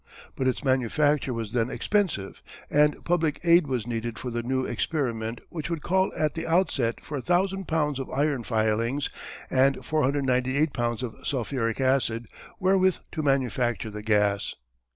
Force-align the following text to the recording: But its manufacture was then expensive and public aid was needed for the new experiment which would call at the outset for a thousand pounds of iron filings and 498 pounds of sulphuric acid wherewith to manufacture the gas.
But 0.35 0.47
its 0.47 0.63
manufacture 0.63 1.31
was 1.31 1.51
then 1.51 1.69
expensive 1.69 2.41
and 2.71 3.05
public 3.05 3.39
aid 3.43 3.67
was 3.67 3.85
needed 3.85 4.17
for 4.17 4.31
the 4.31 4.41
new 4.41 4.65
experiment 4.65 5.41
which 5.49 5.69
would 5.69 5.83
call 5.83 6.11
at 6.17 6.33
the 6.33 6.47
outset 6.47 6.99
for 7.03 7.17
a 7.17 7.21
thousand 7.21 7.67
pounds 7.67 7.99
of 7.99 8.09
iron 8.09 8.41
filings 8.43 9.11
and 9.51 9.85
498 9.85 10.73
pounds 10.73 11.03
of 11.03 11.17
sulphuric 11.21 11.79
acid 11.79 12.27
wherewith 12.59 12.97
to 13.11 13.21
manufacture 13.21 13.91
the 13.91 14.01
gas. 14.01 14.55